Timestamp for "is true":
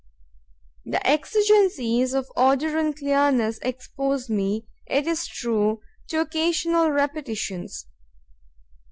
5.05-5.81